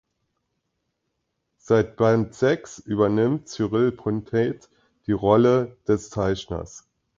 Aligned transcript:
Seit 1.59 1.95
Band 1.95 2.33
sechs 2.33 2.79
übernimmt 2.79 3.47
Cyril 3.47 3.91
Pontet 3.91 4.67
die 5.05 5.11
Rolle 5.11 5.77
des 5.87 6.09
Zeichners. 6.09 6.87